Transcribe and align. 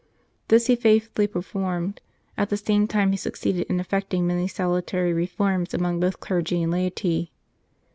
This 0.47 0.65
he 0.65 0.75
faithfully 0.75 1.27
performed; 1.27 2.01
at 2.35 2.49
the 2.49 2.57
same 2.57 2.87
time 2.87 3.11
he 3.11 3.17
succeeded 3.17 3.67
in 3.69 3.79
effecting 3.79 4.25
many 4.25 4.47
salutary 4.47 5.13
reforms 5.13 5.75
among 5.75 5.99
both 5.99 6.19
clergy 6.19 6.63
and 6.63 6.71
laity. 6.71 7.31